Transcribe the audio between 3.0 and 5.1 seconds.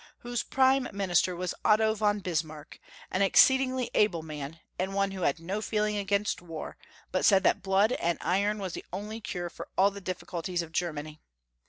an exceedingly able man, and